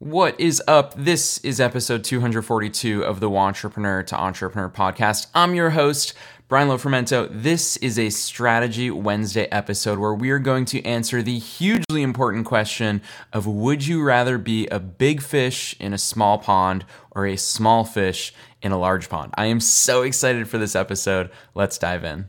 [0.00, 0.94] What is up?
[0.94, 5.26] This is episode 242 of the Entrepreneur to Entrepreneur podcast.
[5.34, 6.14] I'm your host,
[6.46, 7.28] Brian Lofermento.
[7.32, 12.46] This is a Strategy Wednesday episode where we are going to answer the hugely important
[12.46, 17.34] question of would you rather be a big fish in a small pond or a
[17.34, 19.34] small fish in a large pond?
[19.36, 21.28] I am so excited for this episode.
[21.56, 22.26] Let's dive in.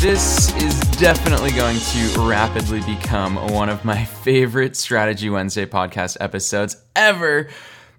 [0.00, 6.74] This is definitely going to rapidly become one of my favorite Strategy Wednesday podcast episodes
[6.96, 7.50] ever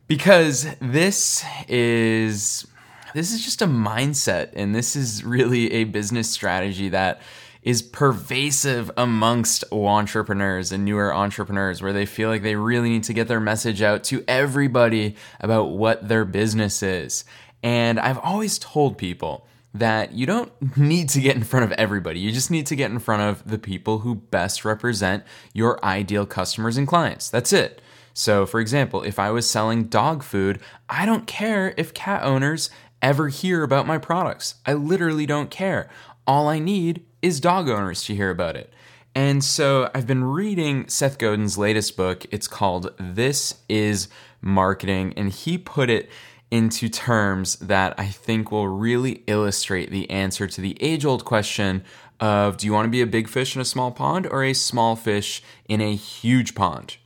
[0.08, 2.66] because this is
[3.14, 7.22] this is just a mindset and this is really a business strategy that
[7.62, 13.14] is pervasive amongst entrepreneurs and newer entrepreneurs where they feel like they really need to
[13.14, 17.26] get their message out to everybody about what their business is.
[17.62, 22.20] And I've always told people that you don't need to get in front of everybody.
[22.20, 26.26] You just need to get in front of the people who best represent your ideal
[26.26, 27.30] customers and clients.
[27.30, 27.82] That's it.
[28.14, 32.70] So, for example, if I was selling dog food, I don't care if cat owners
[33.02, 34.56] ever hear about my products.
[34.66, 35.90] I literally don't care.
[36.28, 38.72] All I need is dog owners to hear about it.
[39.14, 42.26] And so I've been reading Seth Godin's latest book.
[42.32, 44.08] It's called This is
[44.42, 46.10] Marketing, and he put it
[46.52, 51.84] into terms that I think will really illustrate the answer to the age old question
[52.20, 54.54] of do you want to be a big fish in a small pond or a
[54.54, 56.98] small fish in a huge pond?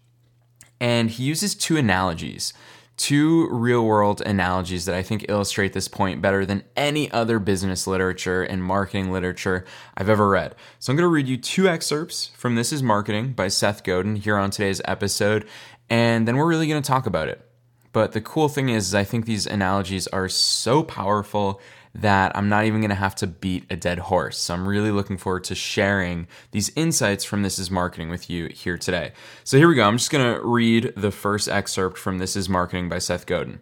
[0.82, 2.54] And he uses two analogies,
[2.98, 7.88] two real world analogies that I think illustrate this point better than any other business
[7.88, 9.64] literature and marketing literature
[9.96, 10.56] I've ever read.
[10.80, 14.18] So I'm going to read you two excerpts from This is Marketing by Seth Godin
[14.18, 15.48] here on today's episode,
[15.90, 17.48] and then we're really going to talk about it.
[17.96, 21.62] But the cool thing is, is I think these analogies are so powerful
[21.94, 24.38] that I'm not even going to have to beat a dead horse.
[24.38, 28.48] So I'm really looking forward to sharing these insights from This is Marketing with you
[28.48, 29.14] here today.
[29.46, 29.88] So here we go.
[29.88, 33.62] I'm just going to read the first excerpt from This is Marketing by Seth Godin.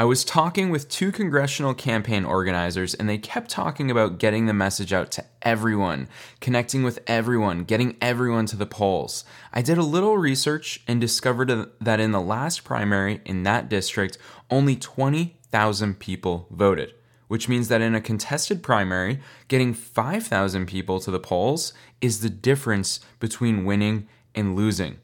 [0.00, 4.54] I was talking with two congressional campaign organizers, and they kept talking about getting the
[4.54, 6.06] message out to everyone,
[6.40, 9.24] connecting with everyone, getting everyone to the polls.
[9.52, 11.50] I did a little research and discovered
[11.80, 14.18] that in the last primary in that district,
[14.52, 16.94] only 20,000 people voted,
[17.26, 22.30] which means that in a contested primary, getting 5,000 people to the polls is the
[22.30, 24.98] difference between winning and losing.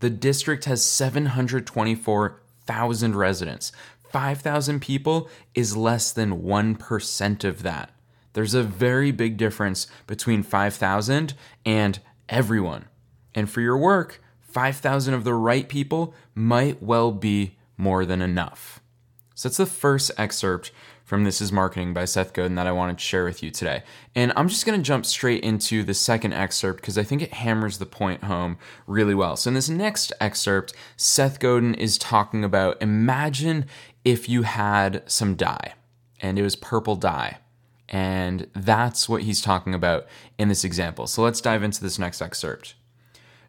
[0.00, 3.72] The district has 724 5,000 residents.
[4.10, 7.90] 5,000 people is less than 1% of that.
[8.34, 11.32] There's a very big difference between 5,000
[11.64, 12.84] and everyone.
[13.34, 18.80] And for your work, 5,000 of the right people might well be more than enough.
[19.34, 20.70] So that's the first excerpt
[21.08, 23.82] from This is Marketing by Seth Godin that I wanted to share with you today.
[24.14, 27.32] And I'm just going to jump straight into the second excerpt because I think it
[27.32, 29.34] hammers the point home really well.
[29.34, 33.64] So, in this next excerpt, Seth Godin is talking about imagine
[34.04, 35.72] if you had some dye
[36.20, 37.38] and it was purple dye.
[37.88, 41.06] And that's what he's talking about in this example.
[41.06, 42.74] So, let's dive into this next excerpt.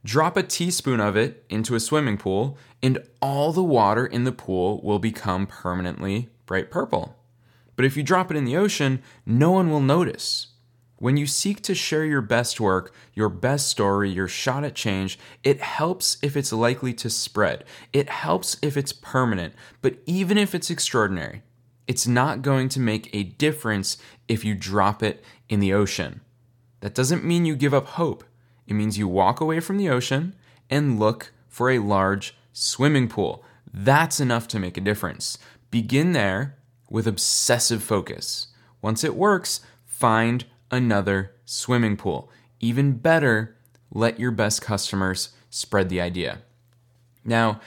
[0.06, 4.32] Drop a teaspoon of it into a swimming pool, and all the water in the
[4.32, 7.19] pool will become permanently bright purple.
[7.80, 10.48] But if you drop it in the ocean, no one will notice.
[10.98, 15.18] When you seek to share your best work, your best story, your shot at change,
[15.46, 17.64] it helps if it's likely to spread.
[17.94, 19.54] It helps if it's permanent.
[19.82, 21.42] But even if it's extraordinary,
[21.88, 23.98] it's not going to make a difference
[24.28, 26.20] if you drop it in the ocean.
[26.82, 28.26] That doesn't mean you give up hope.
[28.68, 30.36] It means you walk away from the ocean
[30.70, 33.42] and look for a large swimming pool.
[33.74, 35.38] That's enough to make a difference.
[35.72, 36.58] Begin there
[36.90, 38.48] with obsessive focus.
[38.82, 42.30] Once it works, find another swimming pool.
[42.60, 43.56] Even better,
[43.92, 46.40] let your best customers spread the idea.
[47.24, 47.60] Now,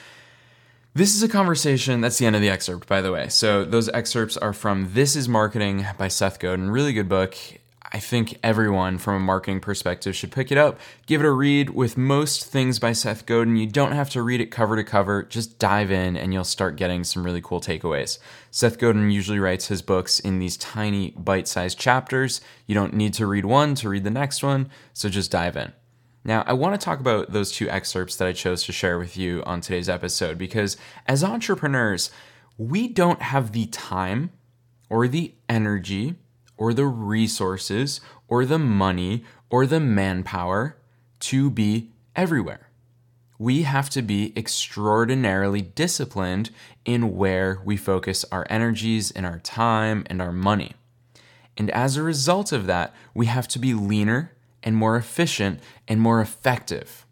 [0.95, 2.01] this is a conversation.
[2.01, 3.29] That's the end of the excerpt, by the way.
[3.29, 6.71] So, those excerpts are from This is Marketing by Seth Godin.
[6.71, 7.35] Really good book.
[7.91, 11.71] I think everyone from a marketing perspective should pick it up, give it a read.
[11.71, 15.25] With most things by Seth Godin, you don't have to read it cover to cover,
[15.25, 18.19] just dive in and you'll start getting some really cool takeaways.
[18.51, 22.41] Seth Godin usually writes his books in these tiny bite sized chapters.
[22.67, 25.73] You don't need to read one to read the next one, so just dive in.
[26.25, 29.17] Now, I want to talk about those two excerpts that I chose to share with
[29.17, 30.77] you on today's episode because
[31.07, 32.13] as entrepreneurs,
[32.57, 34.31] we don't have the time
[34.89, 36.15] or the energy
[36.57, 40.77] or the resources or the money or the manpower
[41.21, 42.69] to be everywhere.
[43.39, 46.51] We have to be extraordinarily disciplined
[46.85, 50.73] in where we focus our energies and our time and our money.
[51.57, 54.33] And as a result of that, we have to be leaner
[54.63, 57.05] and more efficient and more effective.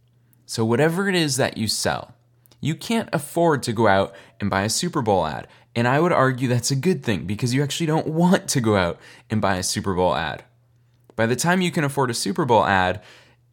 [0.47, 2.15] So, whatever it is that you sell,
[2.61, 5.49] you can't afford to go out and buy a Super Bowl ad.
[5.75, 8.77] And I would argue that's a good thing because you actually don't want to go
[8.77, 8.99] out
[9.31, 10.45] and buy a Super Bowl ad.
[11.17, 13.03] By the time you can afford a Super Bowl ad,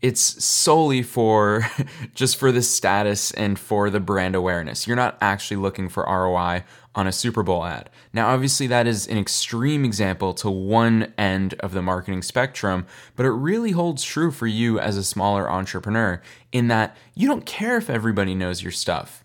[0.02, 1.68] it's solely for
[2.14, 4.88] just for the status and for the brand awareness.
[4.88, 6.64] You're not actually looking for ROI
[6.98, 7.92] on a Super Bowl ad.
[8.12, 13.26] Now, obviously, that is an extreme example to one end of the marketing spectrum, but
[13.26, 16.20] it really holds true for you as a smaller entrepreneur
[16.52, 19.24] in that you don't care if everybody knows your stuff.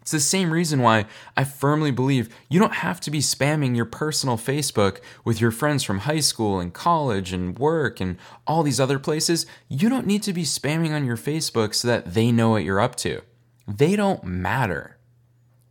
[0.00, 1.04] It's the same reason why
[1.36, 5.82] I firmly believe you don't have to be spamming your personal Facebook with your friends
[5.82, 8.16] from high school and college and work and
[8.46, 9.44] all these other places.
[9.68, 12.80] You don't need to be spamming on your Facebook so that they know what you're
[12.80, 13.20] up to.
[13.68, 14.95] They don't matter.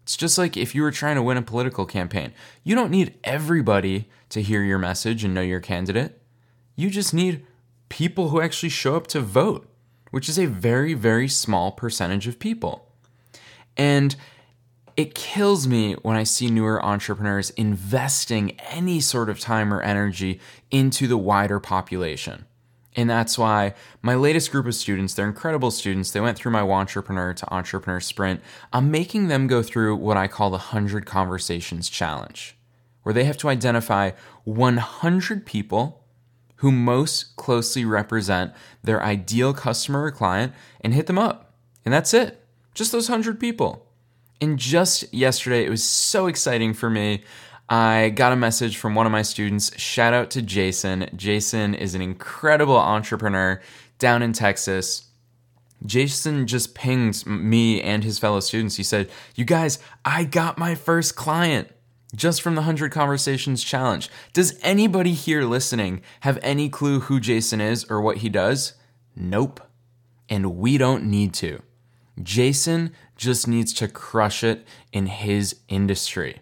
[0.05, 2.31] It's just like if you were trying to win a political campaign.
[2.63, 6.21] You don't need everybody to hear your message and know your candidate.
[6.75, 7.43] You just need
[7.89, 9.67] people who actually show up to vote,
[10.11, 12.87] which is a very, very small percentage of people.
[13.75, 14.15] And
[14.95, 20.39] it kills me when I see newer entrepreneurs investing any sort of time or energy
[20.69, 22.45] into the wider population.
[22.95, 26.11] And that's why my latest group of students, they're incredible students.
[26.11, 28.41] They went through my Entrepreneur to Entrepreneur Sprint.
[28.71, 32.55] I'm making them go through what I call the 100 Conversations Challenge,
[33.03, 34.11] where they have to identify
[34.45, 36.03] 100 people
[36.57, 41.53] who most closely represent their ideal customer or client and hit them up.
[41.83, 42.45] And that's it.
[42.73, 43.85] Just those 100 people.
[44.39, 47.23] And just yesterday, it was so exciting for me.
[47.67, 49.75] I got a message from one of my students.
[49.79, 51.09] Shout out to Jason.
[51.15, 53.59] Jason is an incredible entrepreneur
[53.97, 55.09] down in Texas.
[55.83, 58.75] Jason just pinged me and his fellow students.
[58.75, 61.69] He said, You guys, I got my first client
[62.15, 64.09] just from the 100 Conversations Challenge.
[64.33, 68.73] Does anybody here listening have any clue who Jason is or what he does?
[69.15, 69.59] Nope.
[70.29, 71.61] And we don't need to.
[72.21, 76.41] Jason just needs to crush it in his industry.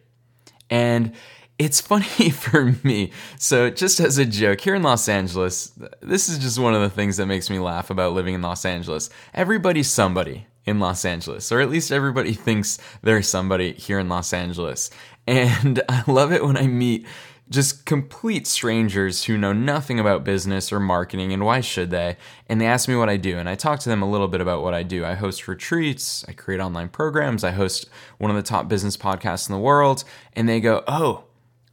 [0.74, 1.12] And
[1.60, 3.12] it's funny for me.
[3.38, 5.72] So, just as a joke, here in Los Angeles,
[6.02, 8.66] this is just one of the things that makes me laugh about living in Los
[8.66, 9.12] Angeles.
[9.36, 14.34] Everybody's somebody in Los Angeles, or at least everybody thinks they're somebody here in Los
[14.34, 14.90] Angeles.
[15.28, 17.06] And I love it when I meet
[17.54, 22.18] just complete strangers who know nothing about business or marketing, and why should they?
[22.50, 24.42] And they ask me what I do, and I talk to them a little bit
[24.42, 25.06] about what I do.
[25.06, 29.48] I host retreats, I create online programs, I host one of the top business podcasts
[29.48, 30.04] in the world,
[30.36, 31.26] and they go, Oh,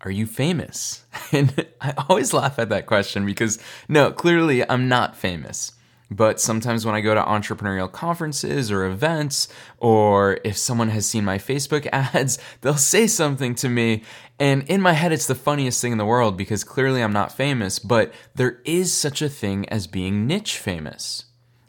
[0.02, 1.04] are you famous?
[1.32, 5.72] And I always laugh at that question because no, clearly I'm not famous.
[6.10, 9.48] But sometimes when I go to entrepreneurial conferences or events,
[9.78, 14.02] or if someone has seen my Facebook ads, they'll say something to me.
[14.38, 17.36] And in my head, it's the funniest thing in the world because clearly I'm not
[17.36, 21.26] famous, but there is such a thing as being niche famous.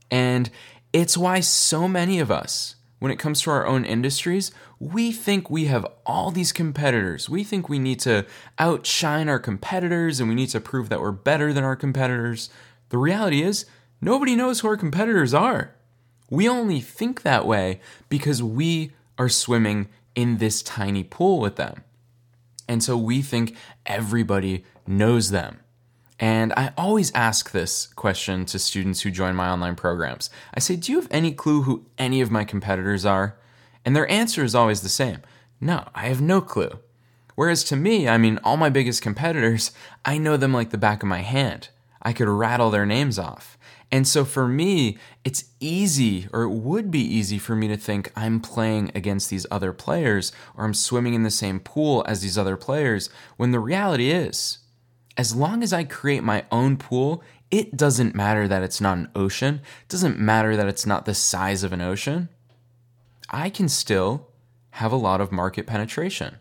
[0.09, 0.49] And
[0.91, 5.49] it's why so many of us, when it comes to our own industries, we think
[5.49, 7.29] we have all these competitors.
[7.29, 8.25] We think we need to
[8.57, 12.49] outshine our competitors and we need to prove that we're better than our competitors.
[12.89, 13.65] The reality is,
[14.01, 15.75] Nobody knows who our competitors are.
[16.29, 17.79] We only think that way
[18.09, 21.83] because we are swimming in this tiny pool with them.
[22.67, 23.55] And so we think
[23.85, 25.59] everybody knows them.
[26.19, 30.29] And I always ask this question to students who join my online programs.
[30.53, 33.37] I say, Do you have any clue who any of my competitors are?
[33.83, 35.19] And their answer is always the same
[35.59, 36.79] No, I have no clue.
[37.35, 39.71] Whereas to me, I mean, all my biggest competitors,
[40.05, 41.69] I know them like the back of my hand.
[42.01, 43.57] I could rattle their names off.
[43.91, 48.11] And so for me, it's easy, or it would be easy for me to think
[48.15, 52.37] I'm playing against these other players or I'm swimming in the same pool as these
[52.37, 54.59] other players, when the reality is,
[55.17, 57.21] as long as I create my own pool,
[57.51, 61.13] it doesn't matter that it's not an ocean, it doesn't matter that it's not the
[61.13, 62.29] size of an ocean.
[63.29, 64.29] I can still
[64.71, 66.37] have a lot of market penetration.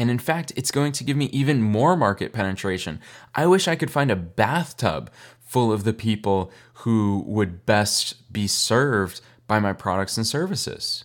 [0.00, 3.02] And in fact, it's going to give me even more market penetration.
[3.34, 5.10] I wish I could find a bathtub
[5.42, 11.04] full of the people who would best be served by my products and services.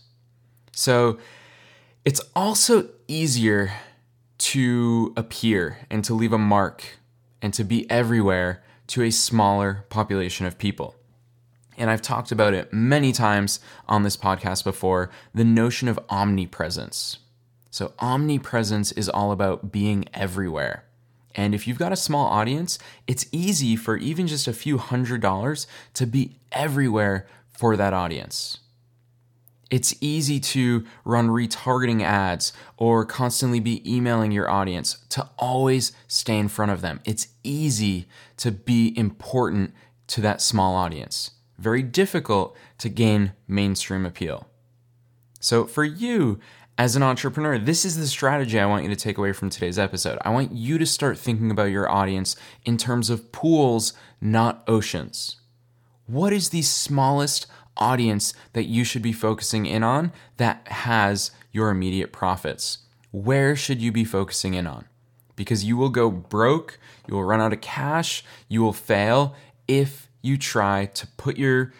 [0.72, 1.18] So
[2.06, 3.74] it's also easier
[4.38, 6.98] to appear and to leave a mark
[7.42, 10.94] and to be everywhere to a smaller population of people.
[11.76, 17.18] And I've talked about it many times on this podcast before the notion of omnipresence.
[17.76, 20.84] So, omnipresence is all about being everywhere.
[21.34, 25.20] And if you've got a small audience, it's easy for even just a few hundred
[25.20, 28.60] dollars to be everywhere for that audience.
[29.70, 36.38] It's easy to run retargeting ads or constantly be emailing your audience to always stay
[36.38, 37.00] in front of them.
[37.04, 38.06] It's easy
[38.38, 39.74] to be important
[40.06, 41.32] to that small audience.
[41.58, 44.48] Very difficult to gain mainstream appeal.
[45.40, 46.40] So, for you
[46.78, 49.78] as an entrepreneur, this is the strategy I want you to take away from today's
[49.78, 50.18] episode.
[50.22, 55.40] I want you to start thinking about your audience in terms of pools, not oceans.
[56.06, 57.46] What is the smallest
[57.78, 62.78] audience that you should be focusing in on that has your immediate profits?
[63.10, 64.84] Where should you be focusing in on?
[65.34, 66.78] Because you will go broke,
[67.08, 69.34] you will run out of cash, you will fail
[69.66, 71.72] if you try to put your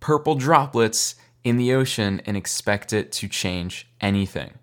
[0.00, 1.14] purple droplets
[1.44, 4.54] in the ocean and expect it to change anything.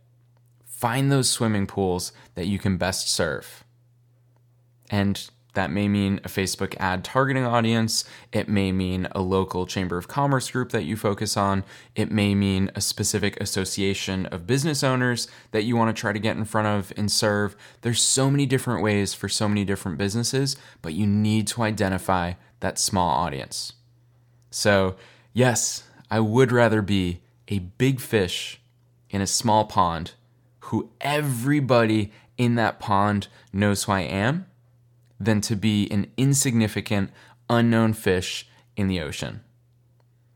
[0.66, 3.64] Find those swimming pools that you can best serve.
[4.90, 8.06] And that may mean a Facebook ad targeting audience.
[8.32, 11.66] It may mean a local Chamber of Commerce group that you focus on.
[11.94, 16.20] It may mean a specific association of business owners that you want to try to
[16.20, 17.56] get in front of and serve.
[17.82, 22.34] There's so many different ways for so many different businesses, but you need to identify
[22.62, 23.74] that small audience.
[24.52, 24.96] So,
[25.34, 28.60] yes, I would rather be a big fish
[29.10, 30.12] in a small pond
[30.66, 34.46] who everybody in that pond knows who I am
[35.20, 37.12] than to be an insignificant,
[37.50, 39.42] unknown fish in the ocean.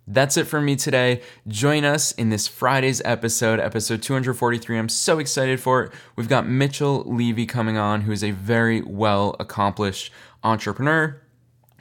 [0.07, 1.21] That's it for me today.
[1.47, 4.77] Join us in this Friday's episode, episode 243.
[4.77, 5.91] I'm so excited for it.
[6.15, 10.11] We've got Mitchell Levy coming on, who is a very well accomplished
[10.43, 11.19] entrepreneur.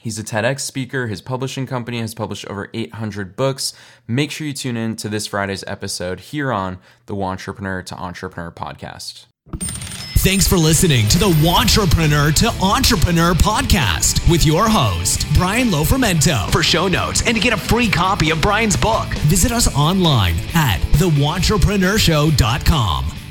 [0.05, 1.07] He's a TEDx speaker.
[1.07, 3.73] His publishing company has published over 800 books.
[4.07, 8.51] Make sure you tune in to this Friday's episode here on the Entrepreneur to Entrepreneur
[8.51, 9.25] podcast.
[10.19, 16.53] Thanks for listening to the Entrepreneur to Entrepreneur podcast with your host, Brian Lofermento.
[16.53, 20.35] For show notes and to get a free copy of Brian's book, visit us online
[20.53, 23.24] at thewantrepreneurshow.com.